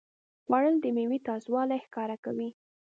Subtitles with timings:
[0.43, 2.49] خوړل د میوې تازهوالی ښکاره کوي